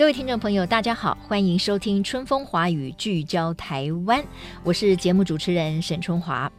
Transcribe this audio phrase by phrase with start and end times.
[0.00, 4.24] 各位听众朋友，大家好，欢迎收听《春风华语》，聚焦台湾，
[4.64, 6.50] 我是节目主持人沈春华。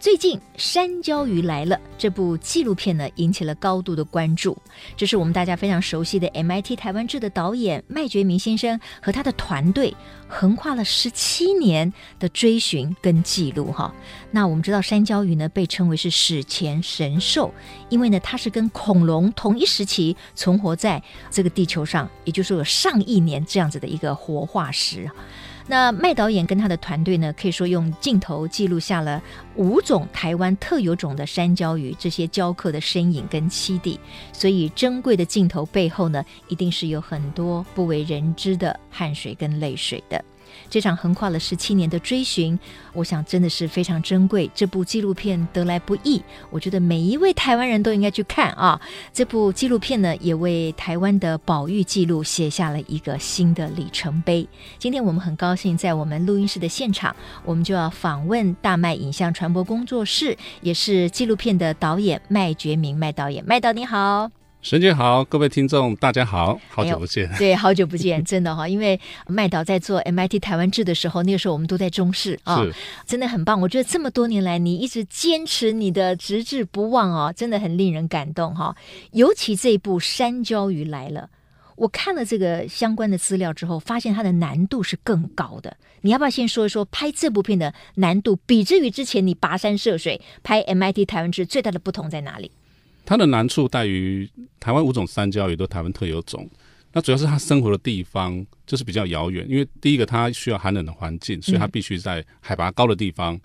[0.00, 4.56] 最近《山椒鱼来了》这部纪录片呢，引起了高度的关注。
[4.96, 9.94] 这是我们大家非常熟悉的 MIT 台湾制的导演麦觉明先生和他的团队
[10.26, 13.70] 横跨了十七年的追寻跟记录。
[13.70, 13.94] 哈，
[14.30, 17.52] 那我们知道山椒鱼呢被称为是史前神兽，
[17.90, 25.10] 因为呢它是跟恐龙同一时期存活在这个地球上，也就是有上亿年这样子的一个活化石。
[25.70, 29.22] 那麦导演跟他的团队呢，可以说用镜头记录下了
[29.54, 33.96] 五种台湾特有种的山椒鱼这些礁刻的身影跟栖地，
[34.32, 40.24] 所以珍贵的镜头背后呢，一定是有很多不为人知的汗水跟泪水的。
[40.68, 42.58] 这场横跨了十七年的追寻，
[42.92, 44.50] 我想真的是非常珍贵。
[44.54, 48.80] 这部纪录片得来不易，我觉得每一位台湾人都应该去看啊！
[49.12, 54.46] 这部纪录片呢，也为台湾的保育记录写下了一个新的里程碑。
[54.78, 63.44] 今天我们很高兴在我们录音室的现场，我们就要访问大麦影像传播工作室，也是纪录片的导演麦觉明麦导演。
[63.46, 64.39] 麦导你好。
[64.62, 67.26] 沈姐好，各位听众大家好，好久不见。
[67.30, 72.62] 哎、对，好久不见， 真的哈，因为麦导在做 MIT 台湾志的时候，那个时候我们都在中视啊，
[73.06, 73.58] 真的很棒。
[73.58, 78.76] 我觉得这么多年来，你一直坚持你的直志不忘哦，真的很令人感动哈。
[79.12, 81.22] 尤其这一部《山椒鱼来了》，
[81.76, 85.74] 我看了这个相关的资料之后，发现它的难度是更高的。
[86.02, 92.52] 你要不要先说一说拍这部片的难度，比之于之前你跋山涉水拍 MIT 台湾志最大的不同在哪里？
[93.04, 94.28] 它的难处在于，
[94.60, 96.48] 台湾五种山椒鱼都台湾特有种，
[96.92, 103.40] 那主要是它生活的地方就是比较遥远，因为第一个它需要寒冷的环境，所以它必须在海拔高的地方；嗯、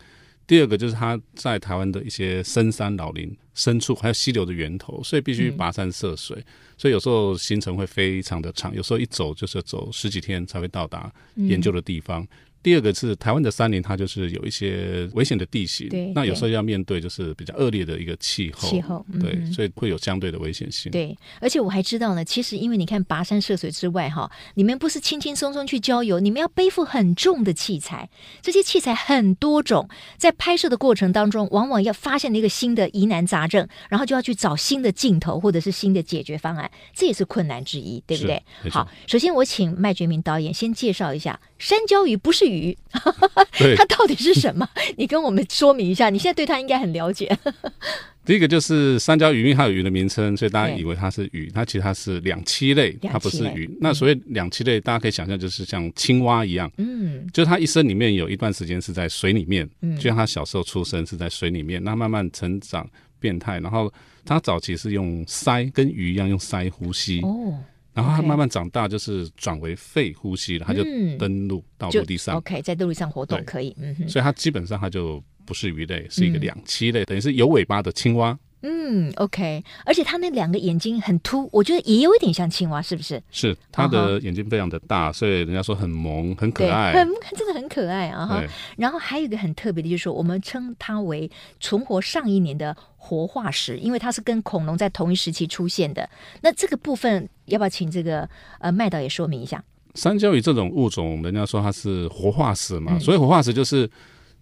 [0.46, 6.46] 第二个就是它在台湾的一些深山老林深处，还有溪流的源头，所以必须跋山涉水，嗯、
[6.78, 12.22] 所以有时候行程会非常的长，有时候一走就是走十几天才会到达研究的地方。
[12.22, 12.28] 嗯
[12.66, 20.92] 第二个是台湾的山林，它就是有一些危险的地形，对，那有时候要面对就是比较恶劣的一个气候，气候，对，嗯、所以会有相对的危险性。
[20.92, 28.10] 对，而且我还知道呢，其实因为你看跋山涉水之外，哈，你们不是轻轻松松去郊游，你们要背负很重的器材，
[28.42, 29.88] 这些器材很多种，
[30.18, 38.42] 在拍摄的过程当中，往往要发现了一个新的疑难杂症，然后就要去找新的镜头或者是新的解决方案，这也是困难之一，对不对？
[38.72, 42.78] 好，首先我请麦觉明导演先介绍一下山椒鱼，不是鱼。
[43.78, 44.68] 它到底是什么？
[44.98, 46.10] 你跟我们说明一下。
[46.10, 47.38] 你现在对它应该很了解。
[48.26, 51.50] 第一个就是山椒鱼，因为它有鱼的名称，所以大家以为它是鱼。
[51.54, 53.70] 它其实它是两栖类，它不是鱼。
[53.80, 62.90] 那所谓两栖类，大家可以想象就是像青蛙一样，嗯，就是它一生里面有一段时间是在水里面，嗯，就像它小时候出生是在水里面，那慢慢成长
[63.20, 63.94] 变态，然后
[64.26, 67.54] 它早期是用鳃，跟鱼一样用鳃呼吸哦。
[67.96, 70.84] 然后它慢慢长大，就是转为肺呼吸了，它就
[71.18, 72.36] 登陆到陆地上。
[72.36, 73.76] OK，在陆地上活动可以。
[73.80, 74.08] 嗯哼。
[74.08, 78.38] 所以它基本上它就不是鱼类，是一个两栖类，等于是有尾巴的青蛙。
[78.68, 79.64] 嗯，OK。
[79.86, 83.22] 而且它那两个眼睛很凸，我觉得也有一点像青蛙，是不是？
[83.30, 88.44] 是，它的眼睛非常的大，所以人家说很萌，很可爱，很真的很可爱啊哈。
[88.76, 92.76] 然后还有一个很特别的，就是说我们称它为存活上一年的。
[93.08, 96.10] 活化石，因为它是跟恐龙在同一时期出现的。
[96.42, 98.28] 那这个部分要不要请这个
[98.58, 99.64] 呃麦导也说明一下？
[99.94, 103.88] 山椒鱼这种物种，人家说它是活化石嘛，嗯、所以活化石就是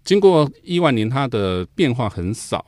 [0.02, 2.64] 经过亿万年，它的变化很少。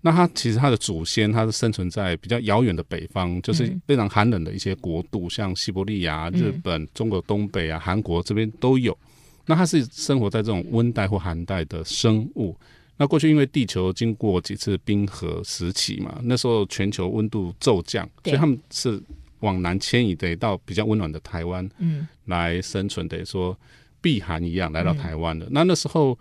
[0.00, 8.96] 那它其实它的祖先，它是生存在比较遥远的北方，就是非常寒冷的一些国度，嗯、像西伯利亚、日本、中国东北啊、韩国这边都有。
[9.46, 12.56] 那它是生活在这种温带或寒带的生物。
[12.96, 19.00] 那过去因为地球经过几次冰河时期嘛，那时候全球温度骤降，所以他们是
[19.40, 23.56] 往南迁移，得到比较温暖的台湾，嗯，来生存，等于说
[24.00, 25.46] 避寒一样来到台湾的。
[25.46, 26.18] 嗯、那那时候，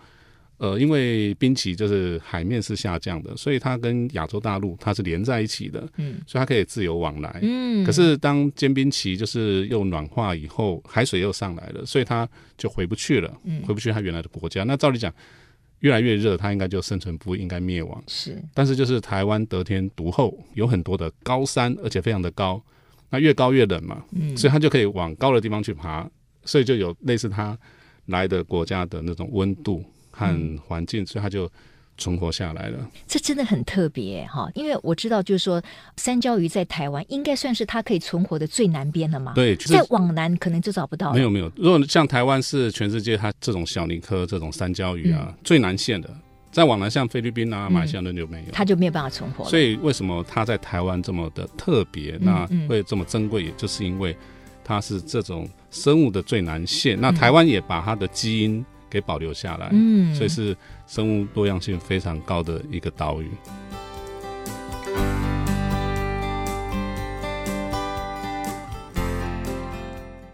[0.58, 7.84] 呃，因为冰期就是海面是下降的，所以它跟亚洲大陆它是连在一起的，嗯，所以它可以自由往来，嗯。
[7.86, 12.28] 可是当间冰期就是又暖化以后，海水又上来了，所以它
[12.58, 13.32] 就回不去了，
[13.66, 14.64] 回不去它原来的国家。
[14.64, 15.14] 那照理讲。
[15.82, 18.04] 越来越热，它应该就生存不应该灭亡。
[18.08, 22.60] 是，但是就是台湾得天独厚，有很多的高山，而且非常的高，
[23.12, 26.10] 那越高越冷嘛，嗯，所以它就可以往高的地方去爬，
[26.46, 27.56] 所以就有类似它
[28.08, 29.86] 来的国家的那种温度
[30.18, 31.48] 和环境，所以它就。
[32.00, 32.78] 存活下来了，
[33.08, 35.60] 这真的很特别哈，因为我知道，就是说
[35.96, 39.34] 三焦鱼在台湾应该算是它可以存活的最南边了嘛。
[39.34, 41.16] 对，再往南可能就找不到了。
[41.16, 46.08] 没有没有，如果像台湾是全世界它这种小泥科这种三焦鱼啊、嗯、最南线的，
[46.52, 49.46] 再往南像菲律宾啊、马来西亚那就没有，它就没有办法存活。
[49.46, 54.16] 所以为什么它在台湾这么的特别，那会这么珍贵，也就是因为
[54.64, 56.96] 它是这种生物的最南线。
[57.02, 58.64] 那台湾也把它的基因。
[58.90, 60.56] 给保留下来，嗯，所以是
[60.86, 63.30] 生物多样性非常高的一个岛屿。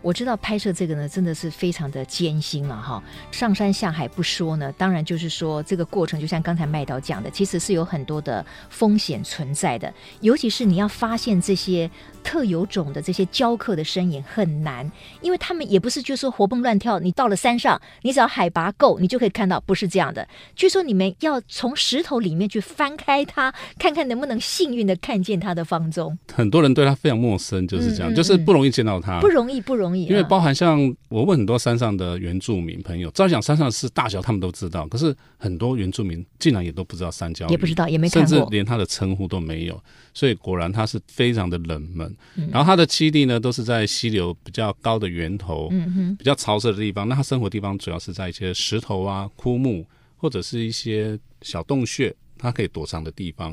[0.03, 3.01] 我知道拍摄这个呢，真的是非常的艰辛了哈。
[3.31, 9.91] 上山下海不说呢，当然就是说这个过程，就像刚才麦导讲的，其实是有很多的风险存在的。
[10.19, 11.89] 尤其是你要发现这些
[12.21, 14.91] 特有种的这些雕刻的身影很难，
[15.21, 16.99] 因为他们也不是就说活蹦乱跳。
[16.99, 20.27] 你到了山上，你只要海拔够，你就可以看到，不是这样的。
[20.53, 26.17] 据说你们要从石头里面去翻开它，看看能不能幸运的看见它的方踪。
[26.33, 29.92] 很多人对它非常陌生，就是这样，嗯嗯嗯，就是不容易见到它，不容易，不容易。
[30.01, 30.79] 因为包含像
[31.09, 39.81] 我问很多山上的原住民朋友，照讲山上是大小他们都知道，可是很多原住民竟然也都不知道山椒，也不知道，也没看，甚至连他的称呼都没有。
[40.13, 42.15] 所以果然他是非常的冷门。
[42.51, 45.69] 然后他的栖地呢，都是在溪流比较高的源头，
[46.17, 47.07] 比较潮湿的地方。
[47.07, 49.85] 那他生活地方主要是在一些石头啊、枯木
[50.17, 53.51] 或者是一些小洞穴，它可以躲藏的地方。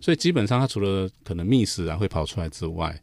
[0.00, 2.98] 所以基本上他除了可能觅食啊会跑出来之外，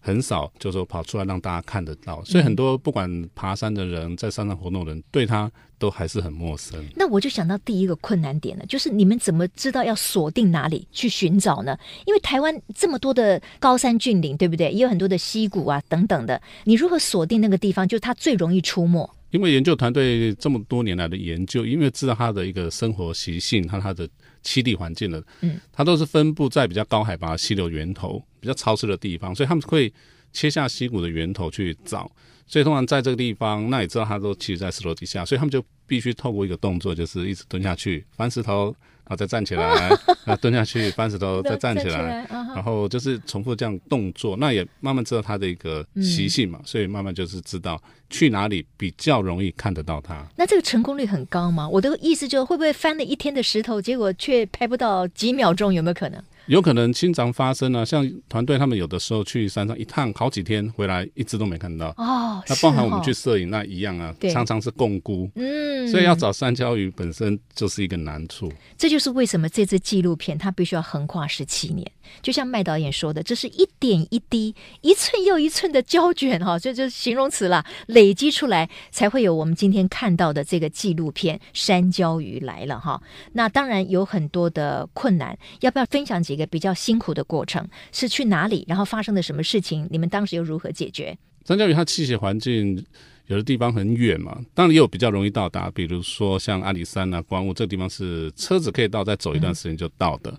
[0.00, 6.82] 很少，就是说跑出来让大家看得到，所以很多不管爬山的人，在山上活动的人，对他都还是很陌生。
[6.96, 11.78] 那我就想到第一个困难点了，就是你们怎么知道要锁定哪里去寻找呢？
[12.06, 14.72] 因为台湾这么多的高山峻岭，对不对？
[14.72, 19.08] 也有很多的溪谷啊等等的，你如何锁定那个地方，就是它最容易出没？
[19.30, 24.08] 因为研究团队这么多年来的研究，因为知道它的一个生活习性和它的。
[24.42, 29.92] 栖地环境的，嗯，它都是分布在比较高海拔溪流源头、比较潮湿的地方，所以他们会
[30.32, 32.10] 切下溪谷的源头去找。
[32.46, 38.74] 所以通常在这个地方，那也知道它都其实在石头底下，所以他们就必须透过一个动作，就是一直蹲下去翻石头。
[39.04, 39.88] 然后再站起来，
[40.24, 50.24] 啊，蹲下去翻石头，再站起来，然后就是重复这样动作，那也慢慢知道它的一个习性嘛，所以慢慢就是知道去哪里比较容易看得到它。
[50.36, 51.68] 那这个成功率很高吗？
[51.68, 56.22] 我的意思就是会不会翻了一天的石头，结果却拍不到几秒钟，有没有可能？
[56.50, 62.42] 有可能经常发生啊，像团队他们有的时候去山上一趟好几天，回来一只都没看到哦。
[62.48, 68.52] 那包含我们去摄影那一样啊，常常是共估，嗯，所以要找山椒鱼本身就是一个难处。
[68.76, 71.88] 这就是为什么这支纪录片它必须要横跨十七年。
[72.20, 83.00] 就像麦导演说的，这是一点一滴、一寸又一寸的胶卷哈，这就是形容词了，累积出来才会有我们今天看到的这个纪录片《山椒鱼来了》哈。
[83.34, 86.39] 那当然有很多的困难，要不要分享几个？
[86.40, 89.86] 也比较辛苦的过程是去哪里，然后发生了什么事情？
[89.90, 91.16] 你们当时又如何解决？
[91.44, 92.82] 山椒鱼它栖息环境
[93.26, 100.30] 有的地方很远嘛，当然也有比较容易到达，比如说像阿里山啊、光雾这个地方是车子可以到，再走一段时间就到的。
[100.30, 100.38] 嗯、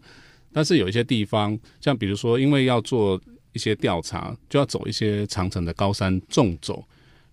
[0.51, 3.21] 但是有一些地方，像比如说因为要做
[3.53, 6.83] 一些调查，就要走一些长城的高山纵走，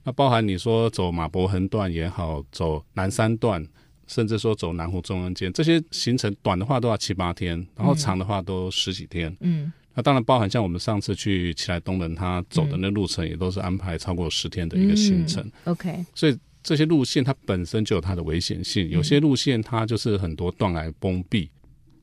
[0.05, 3.67] 那包含你说走马博横断也好，走南山段。
[4.09, 9.35] 甚至说走南湖中央间这些行程短的话都要七八天，然后长的话都十几天。
[9.41, 15.41] 嗯，那当然包含像我们上次去奇莱东人他走的那路程也都是安排超过十天的一个行程。
[15.65, 21.49] 嗯、OK，所以这些路线它本身就有它的危险性，有些路线它就是很多断崖崩壁，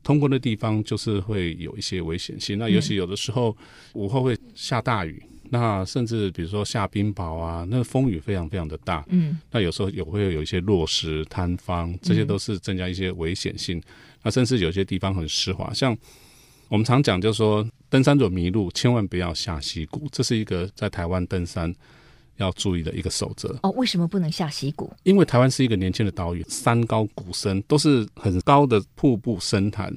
[0.01, 2.57] 通过的地方就是会有一些危险性。
[2.57, 3.55] 那尤其有的时候
[3.93, 5.21] 午后会下大雨。
[5.49, 13.77] 那甚至比如说下冰雹啊，那个风雨非常非常的大，嗯，那有时候也会有一些落石坍方，这些都是增加一些危险性。
[13.77, 13.83] 嗯、
[14.23, 15.95] 那甚至有些地方很湿滑，像
[16.67, 21.73] 我们常讲，就是说登山者迷路，千万不要下溪谷，这是一个在台湾登山
[22.37, 23.55] 要注意的一个守则。
[23.61, 24.91] 哦，为什么不能下溪谷？
[25.03, 29.95] 因为台湾是一个年轻的岛屿，山高谷深，都是很高的瀑布深潭，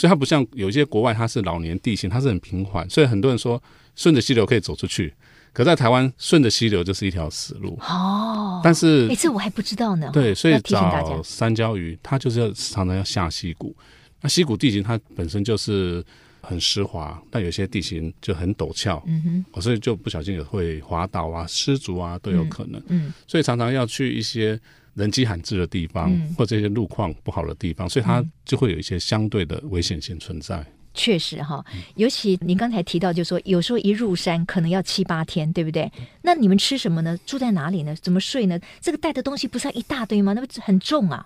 [0.00, 3.62] 所以它不像有一些国外，它是老年地形，它是很平缓，所以很多人说。
[3.96, 5.12] 顺着溪流可以走出去，
[5.52, 8.60] 可在台湾顺着溪流就是一条死路哦。
[8.64, 10.08] 但是每次我还不知道呢。
[10.10, 13.76] 对，所以找三焦鱼，它就是要常常要下溪谷。
[14.22, 16.02] 那溪谷地形它本身就是
[16.40, 22.80] 很湿滑，但有些地形就很陡峭，嗯哼，所以就不小心也会滑倒啊、失足啊都有可能。
[22.86, 24.58] 嗯，嗯，所以常常要去一些
[24.94, 30.64] 人迹罕至的地方，嗯、或这些路况不好的地方，所以它就会有一些相对的危险性存在。
[30.92, 35.90] 确实哈，尤其您刚才提到，就是说有时候一入山可能要七八天，对不对？
[36.22, 37.16] 那你们吃什么呢？
[37.24, 37.94] 住在哪里呢？
[38.02, 38.58] 怎么睡呢？
[38.80, 40.32] 这个带的东西不是一大堆吗？
[40.32, 41.24] 那不很重啊？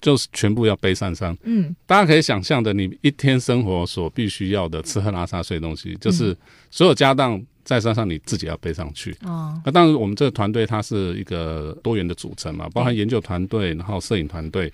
[0.00, 1.36] 就是全部要背上山。
[1.42, 6.34] 嗯，大家可以想象的，你一天生活所必须要的吃喝拉撒睡东西，就是
[6.70, 9.16] 所有家当在山上你自己要背上去。
[9.22, 14.72] 哦，那当然，我们这个团队它是一个多元的组成嘛，包含研究团队，然后摄影团队，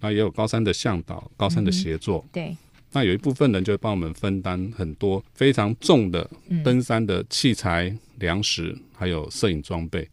[0.00, 2.24] 那也有高山的向导、高山的协作。
[2.26, 2.56] 嗯、对。
[2.92, 6.28] 那有一部分人就会帮我们分担很多非常重的
[6.64, 10.08] 登山的器材、粮食，还有摄影装备，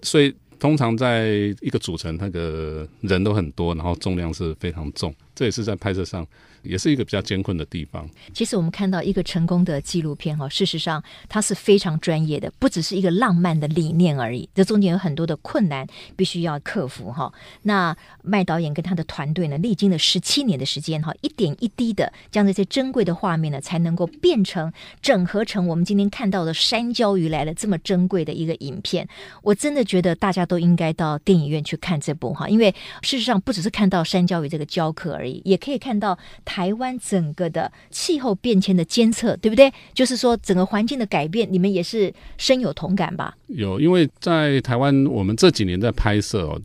[0.00, 1.28] 所以通常在
[1.60, 6.26] 一个组成，那个人都很多，然后重量是非常重，这也是在拍摄上。
[6.64, 8.08] 也是一个比较艰困的地方。
[8.32, 14.48] 其实我们看到一个成功的纪录片哈，事实上它是非常专业的，不只是一个浪漫的理念而已。
[14.54, 17.32] 这中间有很多的困难必须要克服哈。
[17.62, 29.06] 那麦导演跟他的团队呢，历经了十七年的时间哈，一点一滴的将这些珍贵的画面呢，才能够变成整合成我们今天看到的《山椒鱼来了》这么珍贵的一个影片。
[29.42, 36.18] 我真的觉得大家都应该到电影院去看这部哈，因为事实上不只是看到山椒鱼这个礁刻而已，也可以看到。
[36.54, 39.68] 台湾整个的气候变迁的监测，对不对？
[39.92, 43.36] 就是说，整个环境的改变，你们也是深有同感吧？
[43.48, 46.62] 有，因为在台湾，我们这几年在拍摄哦，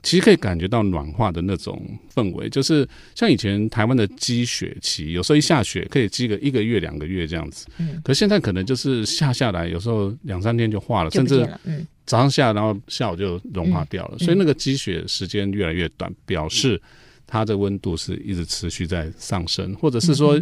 [0.00, 1.84] 其实可以感觉到暖化的那种
[2.14, 2.48] 氛围。
[2.48, 7.66] 就是像以前台湾的积雪期，有时候一下雪可以积个一个月、两个月这样子。
[7.78, 8.00] 嗯。
[8.04, 14.18] 可现在可能就是下下来，有时候两三天就化了，甚至嗯，早上下，然后下午就融化掉了。
[14.20, 14.24] 嗯。
[14.24, 16.80] 所以那个积雪时间越来越短，表示。
[17.32, 20.38] 它的温度是一直持续在上升，或者是说，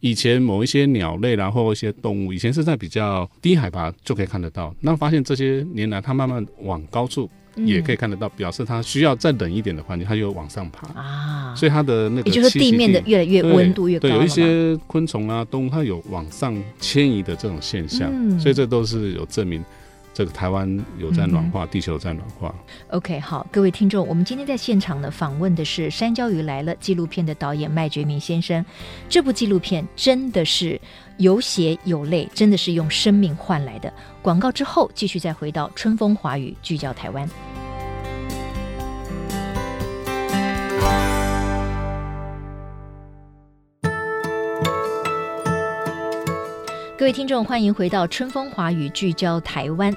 [0.00, 11.54] 以前某一些鸟类，然后一些动物，以前是在比较低海拔就可以看得到，那发现这些年来它慢慢往高处也可以看得到，表示它需要再冷一点的环境，它就往上爬啊。
[11.54, 14.08] 所以它的那个也就是地面的越来越温度越高。
[14.08, 19.64] 对，有一些昆虫啊动物，它有往上迁移的这种现象，所以这都是有证明。
[20.14, 22.54] 这个台湾有在暖化，嗯、地球在暖化。
[22.88, 28.64] OK，好，各位听众，我们今天在现场呢访问的是《山椒鱼来了》纪录片的导演麦觉明先生。
[29.08, 30.80] 这部纪录片真的是
[31.16, 33.92] 有血有泪，真的是用生命换来的。
[34.20, 37.28] 广告之后，继续再回到春风华语，聚焦台湾。
[47.02, 49.92] 各位听众，欢迎回到春风华语，聚焦台湾。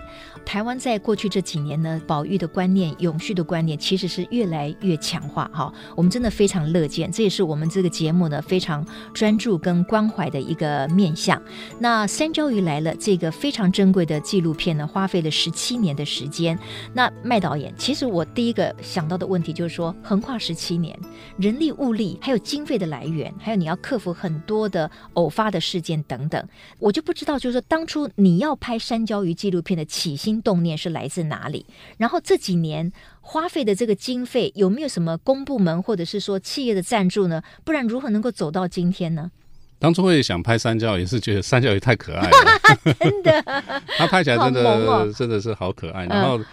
[0.46, 5.50] 台湾在过去这几年呢，保育的观念、永续的观念，其实是越来越强化。
[5.52, 11.42] 哈，我们真的非常乐见，这也是我们这个节目呢非常专注跟关怀的一个面向。
[11.80, 16.58] 那山椒鱼来了，这个非常珍贵的纪录片呢，花费了十七年的时间。
[16.94, 20.98] 那麦导演，其实我第一个想到的问题就是说，横跨十七年，
[21.38, 26.48] 人力物力还有经费的来源，还有你要克服很多的偶发的事件等等，
[26.80, 30.35] 我就不知道，就是说当初你要拍山椒鱼纪录片的起心。
[30.42, 31.66] 动念是来自哪里？
[31.98, 37.42] 然后这几年花费的这个经费有没有什么公部门或者是说企业的赞助呢？
[37.64, 39.32] 不然如何能够走到今天呢？
[39.78, 43.42] 当初会想拍山椒，也是觉得山椒鱼太可爱了， 真的，
[43.98, 46.06] 他拍起来真的、哦、真的是好可爱。
[46.06, 46.46] 然后，嗯、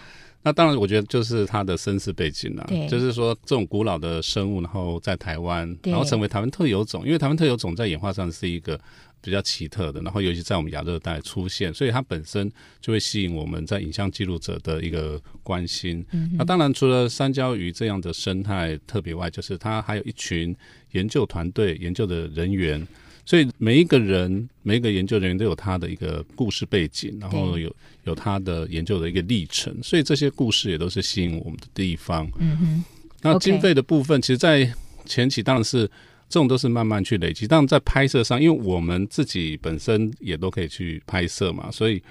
[0.43, 8.79] 那当然我觉得就是他的身世背景了，对就是说这种古老的生物，然后在台湾，然后成为台湾特有种，因为台湾特有种在演化上是一个。
[9.23, 12.51] 比较奇特的，然后尤其在我们亚热带出现，所以它本身
[12.81, 16.05] 就会吸引我们在影像记录者的一个关心。
[16.11, 20.53] 嗯，那当然除了三焦鱼这样的生态特别外，就是它还有一群
[20.91, 22.85] 研究团队、研究的人员，
[23.25, 32.29] 所以每一个人、每一个研究人员都有他的一个故事背景，然后有有他的研究的一个历程，所以这些故事也都是吸引我们的地方。
[32.39, 32.83] 嗯哼，
[33.21, 34.69] 那经费的部分，其实，在
[35.05, 35.89] 前期当然是。
[36.33, 42.01] 这种都是慢慢去累积，但在拍摄上，因为我们自己本身也都可以去拍摄嘛，所以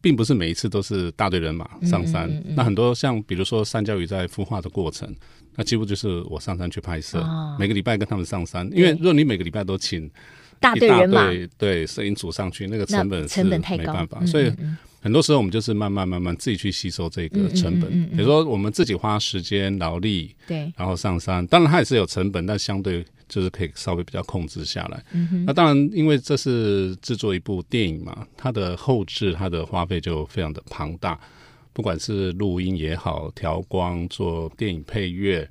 [0.00, 2.28] 并不是每一次都是大队人马上山。
[2.28, 5.14] 嗯嗯嗯、那很多像比如说山椒鱼在孵化的过程，
[5.54, 8.68] 那几乎就是我上山去拍摄，哦、每个礼拜跟他们上山。
[8.74, 10.10] 因为如果你每个礼拜都请
[10.58, 14.52] 大队人马，对摄影组上去，那个成本是没办法，所以
[15.00, 17.88] 很多时候我们就是慢慢慢慢自己去吸收这个成本。
[18.10, 23.04] 比如说我们自己花时间劳力，对，然后上山，当然它也是有成本，但相对。
[23.30, 25.02] 就是可以稍微比较控制下来。
[25.12, 31.18] 嗯、那当然，因为这是制作一部电影嘛，它的后置它的花费就非常的庞大，
[31.72, 35.48] 不管是录音也好，调光、做电影配乐，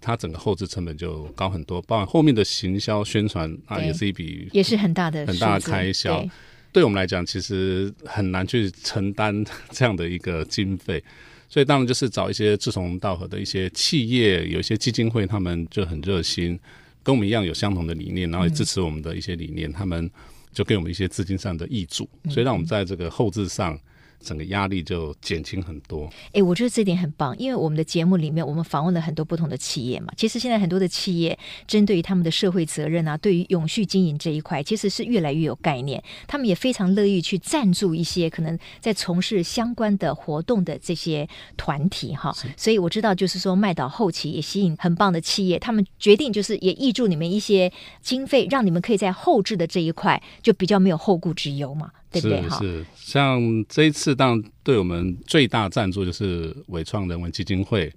[0.00, 1.80] 它整个后置成本就高很多。
[1.82, 6.18] 包括后面的行销宣传啊，也是一笔也是很大的很大的开销。
[6.20, 6.30] 对，
[6.72, 11.04] 对我们来讲，其实很难去承担这样的一个经费。
[11.52, 16.56] 所以当然就是找一些志同道合的一些企业，有一些基金会，他们就很热心，
[17.02, 20.10] 跟我们一样有相同的理念，然后也支持我们的一些理念，他们
[20.52, 23.78] 就给我们一些资金上的益助，所以让我们在这个后置上。
[24.20, 26.06] 整个压力就减轻很多。
[26.26, 30.12] 哎、欸，我觉得这点很棒，因为我们的节目里面，我们访问了很多不同的企业嘛。
[30.16, 36.02] 其实现在很多的企业针对于他们的社会责任啊，对于永续经营这一块，其实是越来越有概念。
[36.26, 42.34] 他们也非常乐意去赞助一些可能在从事相关的活动的这些团体哈。
[42.56, 47.72] 所以我知道，就是说麦岛后期也吸引很棒的企业，他们决定就是也挹注你们一些
[48.02, 51.90] 经费，让你们可以在后置的这一块就比较没有后顾之忧嘛。
[52.10, 57.92] 对对是是，像这一次，当然对我们最大赞助就是伟创人文基金会，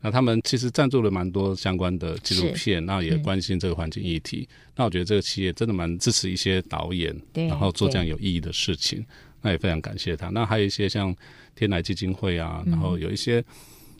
[0.00, 4.48] 那他们其实赞助了蛮多相关的纪录片，那也关心这个环境议题。
[4.48, 9.04] 嗯、那我觉得这个企业真的蛮支持一些导演，然后做这样有意义的事情，
[9.42, 10.28] 那也非常感谢他。
[10.28, 11.14] 那还有一些像
[11.56, 13.40] 天来基金会啊，然后有一些、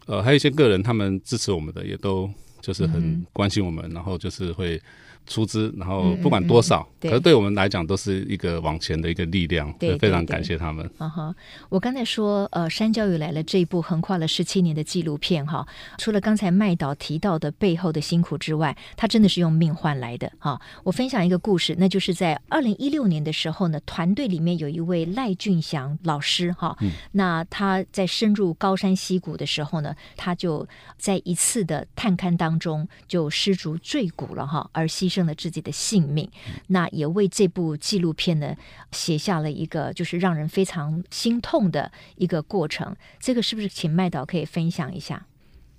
[0.06, 2.30] 嗯、呃，还有一些个人，他们支持我们的也都
[2.60, 4.80] 就是很关心我们，嗯、然后就是会。
[5.26, 10.88] 出资，然后不管多少，嗯嗯、可是对我们来讲都是一个往前的一个力量，对，非常感谢他们。
[10.98, 11.34] 啊哈，
[11.68, 15.66] 我刚才说，呃，山教育来了这一部横跨了十七年的纪录片，哈，
[15.98, 20.60] 除了刚才麦导提到的背后的辛苦之外，他真的是用命换来的，哈。
[20.84, 30.66] 我分享一个故事，那就是在二零一六年的时候呢，团队里面有一位赖俊祥老师，哈，嗯、那他在深入高山溪谷的时候呢，他就
[30.96, 35.15] 在一次的探勘当中就失足坠谷了，哈，而牺牲。
[35.16, 36.28] 挣了自己的性命，
[36.66, 38.54] 那也为这部纪录片呢
[38.92, 42.94] 写下了一个就是让人非常心痛的一个过程。
[43.18, 45.26] 这个是不是请麦导可以分享一下？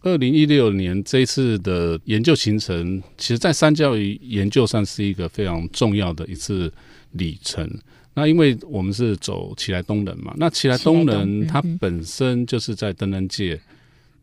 [0.01, 6.74] 二零一六年这一次的研究行程，其实在三教育研究上是一个非常重要的一次
[7.12, 7.70] 里程。
[8.15, 13.62] 那因为我们是走奇来东人嘛，那奇来东人它本身就是在登山界。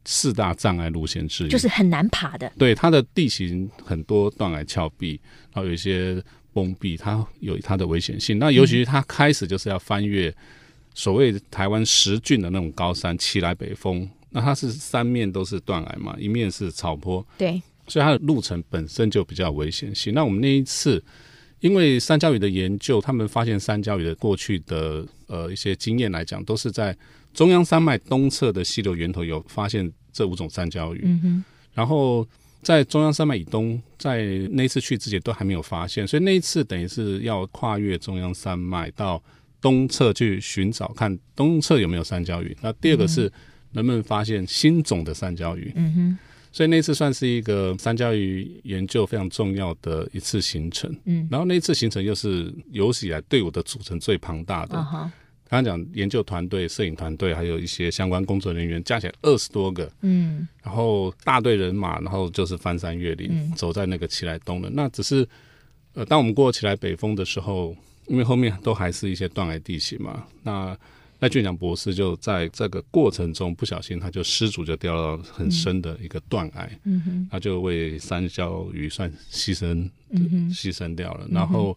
[0.04, 2.52] 四大障碍路线之一，就是很难爬的。
[2.58, 5.18] 对，它的地形很多断崖峭壁，
[5.52, 8.38] 然后有一些崩壁，它有它的危险性。
[8.38, 10.34] 那尤其是它开始就是要翻越
[10.92, 14.06] 所谓台湾十峻的那种高山，奇莱北峰。
[14.30, 20.12] 那它是三面都是断崖嘛，一面是草坡，对，所以它的路程本身就比较危险性。
[20.12, 21.02] 那我们那一次，
[21.60, 26.94] 因为山椒鱼的研究，他们发现山椒鱼的过去的呃一些经验来讲，都是在。
[27.34, 31.44] 中央山脉东侧的溪流源头有发现这五种山椒鱼，嗯、
[31.74, 32.26] 然后
[32.62, 39.22] 在中央山脉以东，在那次去之前都还没有发现，所以那一次等于是要跨越中央山脉到
[39.60, 42.56] 东侧去寻找，看东侧有没有山椒鱼。
[42.62, 43.30] 那第二个是
[43.72, 46.18] 能不能发现新种的山椒鱼，嗯、哼
[46.52, 50.88] 所以那次算是一个山椒鱼研究非常重要的一次行程。
[51.04, 54.78] 嗯，然后那次行程又是有史以来队伍的组成最庞大的。
[54.78, 55.10] 哦
[55.46, 59.88] 刚刚讲研究团队、摄影团队，还有一些相关工作人员，加起来二十多个。
[60.00, 64.70] 嗯，然后大队人马，然后就是翻山越岭，嗯、走在那个奇莱东的。
[64.70, 65.28] 那只是，
[65.92, 67.76] 呃，当我们过奇莱北峰的时候，
[68.06, 70.26] 因为后面都还是一些断崖地形嘛。
[70.42, 70.76] 那
[71.20, 76.70] 赖俊祥博士就在这个过程中不小心，他就失足就掉到很深的一个断崖。
[76.84, 81.28] 嗯哼，他就为山椒鱼算牺牲，嗯、哼牺牲掉了。
[81.30, 81.76] 然后。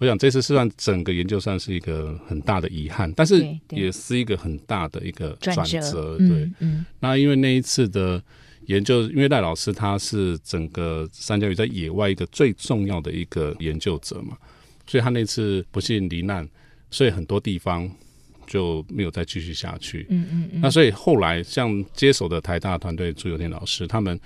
[0.00, 6.16] 我想这次是算整个研究算是一个很大的遗憾，但是也是一个很大的一个转折。
[6.16, 8.20] 对，嗯嗯、那因为那一次的
[8.64, 14.38] 研究，因为赖老师他是整个三角鱼在野外一个最重要的一个研究者嘛，
[14.86, 16.48] 所以他那次不幸罹难，
[16.90, 17.86] 所以很多地方
[18.46, 20.06] 就没有再继续下去。
[20.08, 20.60] 嗯嗯嗯。
[20.62, 24.18] 那所以后来像接手的台大团队朱有天老师他们。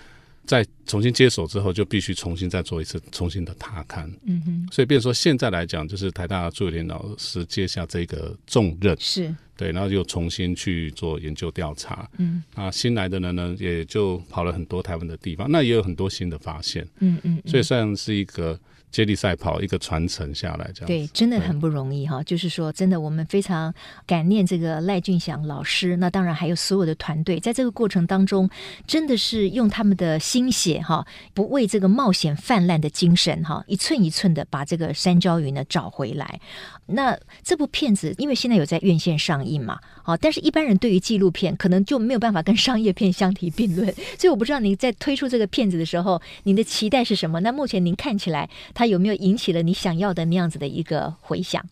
[0.46, 4.08] 在重新接手之后，就必须重新再做一次重新的踏勘。
[4.26, 12.08] 嗯哼，所以，变说现在来讲，就是台大朱有天老师接下这个重任，是对，然后又重新去做研究调查。
[12.18, 16.86] 嗯，啊，新来的人呢，也就跑了很多台湾的地方，那也有很多新的发现。
[17.00, 18.58] 嗯嗯，所以算是一个。
[18.94, 22.18] 接力赛跑一个传承下来，这样对，真的很不容易哈。
[22.18, 23.74] 对就是说，真的，我们非常
[24.06, 25.96] 感念这个赖俊祥老师。
[25.96, 28.48] 那当然还有所有的团队，在这个过程当中，
[28.86, 36.40] 真的是用他们的心血哈，不畏这个冒险泛滥的精神哈，一寸一寸的把这个山椒鱼呢找回来。
[36.86, 43.86] 那这部片子因为现在有在院线上映嘛，啊，但是一般人对于纪录片可能就没有办法跟商业片相提并论，
[44.18, 47.40] 所以我不知道您在推出这个片子的时候，您的期待是什么？
[47.40, 51.64] 那目前您看起来，它有没有引起了你想要的那样子的一个回响？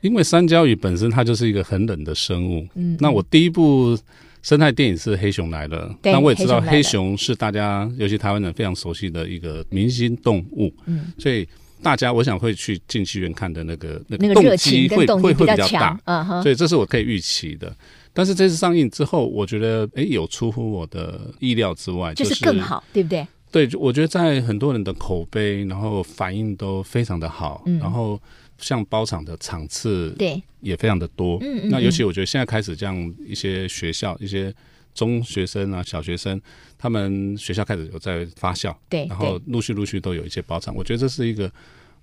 [0.00, 3.98] 因为山椒鱼本身它就是一个很冷的生物，嗯，那我第一部
[4.42, 11.46] 生态电影是《黑熊来了》，对，那我也知道黑熊是大家尤其台湾人非常熟悉的一个明星动物，嗯，所以。
[11.82, 16.42] 大家我想会去进戏院看的那个那个动机会会会比较大，uh huh.
[16.42, 17.74] 所以这是我可以预期的。
[18.12, 23.26] 但是这次上映之后，我觉得哎，有出乎我的意料之外，就是更好，对不对？
[23.52, 28.20] 对，我觉得在很多人的口碑，然后反应都非常的好，嗯、然后
[28.58, 31.38] 像包场的场次，对，也非常的多。
[31.40, 34.54] 嗯，那尤其我觉得现在开始这样一些学校，一些
[34.94, 36.40] 中学生啊、小学生，
[36.80, 41.48] 他们学校开始有在发酵，对，然后陆续陆续都有一些包场，我觉得这是一个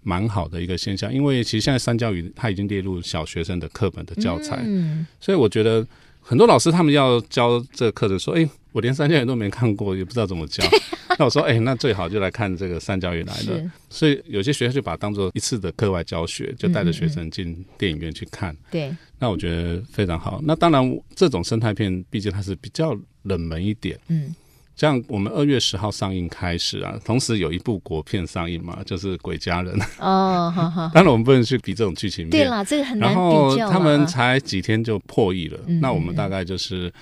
[0.03, 5.85] 蛮好的一个现象，因为其实现在三教鱼它已经列入小学生的课本的教材，嗯，所以我觉得。
[6.29, 10.61] 很多老师他们要教这个课程，说：“哎，我连三教鱼都没看过，也不知道怎么教。
[11.17, 18.53] ”那我说：“哎，那最好就来看这个山椒鱼来了。”所以有些学校就把它当做一次的课外教学，就带着学生进电影院去看。
[18.69, 20.41] 对，那我觉得非常好。
[20.43, 23.97] 那当然，这种生态片毕竟它是比较冷门一点。
[24.09, 24.35] 嗯。
[24.77, 30.87] 像我们二月十号上映开始啊，同时有一部国片上映嘛，就是《鬼家人》哦，好好。
[30.93, 33.57] 当然我们不能去比这种剧情片，对啦，这个很难比较。
[33.57, 36.93] 然后他们才几天就破亿了，嗯、那我们大概就是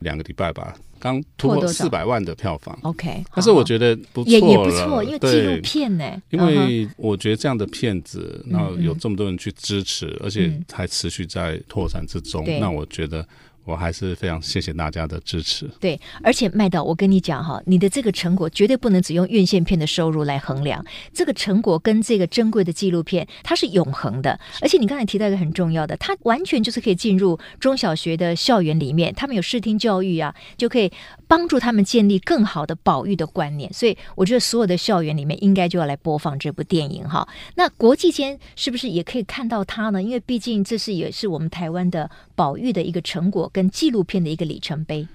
[0.00, 2.78] 两个礼拜吧，刚突破四百万的票房。
[2.82, 6.04] OK，但是我觉得不错也也不错，因为纪录片呢。
[6.28, 13.26] 因为我觉得这样的片子，然后有这么多人去支持，嗯、而且还持续在拓展之中，嗯、那我觉得。
[13.64, 15.70] 我还是非常谢谢大家的支持。
[15.78, 24.38] 对，而且麦导，我跟你讲哈，你的这个成果绝对不能只用院线片的收入来衡量，这个成果跟这个珍贵的纪录片，它是永恒的。
[24.60, 30.90] 而且你刚才提到一个很重要的，它完全就是可以进入中小学的校园里面，他们有视听教育啊，就可以
[31.28, 33.72] 帮助他们建立更好的保育的观念。
[33.72, 37.28] 所以我觉得所有的校园里面应该就要来播放这部电影哈。
[37.54, 40.02] 那国际间是不是也可以看到它呢？
[40.02, 43.48] 因为毕竟这是也是我们台湾的保育的一个成果。
[43.52, 45.06] 跟纪录片的一个里程碑。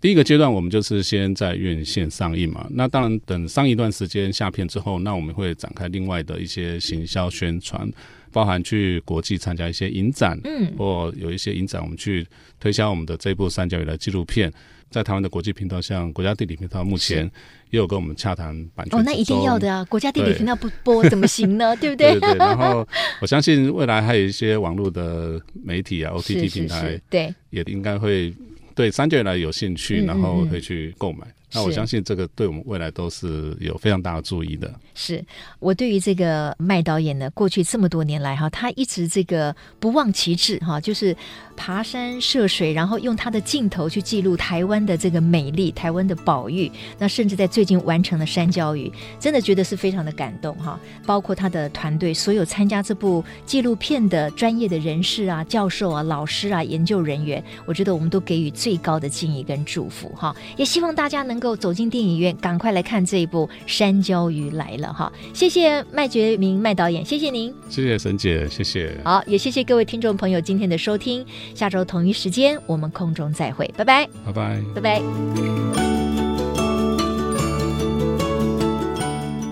[0.00, 2.66] 第一个阶段，我们就是先在院线上映嘛。
[2.70, 7.90] 那当然，等上一段时间下片之后，那我们会展开另外的一些行销宣传，
[8.32, 12.26] 包含去国际参加一些影展，嗯，或有一些影展，我们去
[12.60, 14.52] 推销我们的这部三角鱼的纪录片。
[14.90, 17.30] 在台湾的国际频道，像国家地理频道，目前
[17.68, 18.98] 也有跟我们洽谈版权。
[18.98, 19.84] 哦，那一定要的啊！
[19.84, 21.76] 国家地理频道不播怎么行呢？
[21.76, 22.12] 对不对？
[22.12, 22.38] 对对。
[22.38, 22.88] 然后，
[23.20, 28.32] 我相信未来还有一些网络的媒体啊，OTT 平台，对，也应该会
[28.74, 31.26] 对三角鱼有兴趣，然后会去购买。
[31.52, 34.70] 那我相信这个对我们未来都是有非常大的注意的。
[34.94, 35.24] 是
[35.60, 41.16] 我对于这个麦导演呢，过去这么多年来哈，他一直这个不忘其志哈，就是
[41.56, 46.70] 爬山涉水，然后用他的镜头去记录台湾的这个美丽、台湾的宝玉。
[46.98, 50.78] 那甚至在最近完成了山椒鱼，真的觉得是非常的感动哈。
[51.06, 60.36] 包括他的团队，所有参加这部纪录片的专业的人士啊、教授啊、老师啊、研究人员，我觉得我们都给予最高的敬意跟祝福哈。
[60.58, 61.37] 也希望大家能。
[61.38, 65.12] 能够走进电影院，赶快来看这一部《山椒鱼来了》哈！
[65.32, 69.00] 谢谢麦觉明麦导演，谢谢您，谢谢沈姐，谢谢。
[69.04, 71.24] 好，也谢谢各位听众朋友今天的收听，
[71.54, 75.02] 下周同一时间我们空中再会，拜拜，拜拜，拜拜。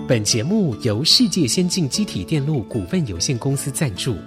[0.09, 4.17] 本节目由世界先进机体电路股份有限公司赞助，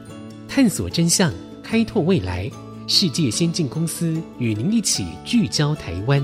[0.49, 1.31] 探索真相，
[1.63, 2.51] 开拓未来。
[2.87, 6.21] 世界先进公司与您一起聚焦台湾。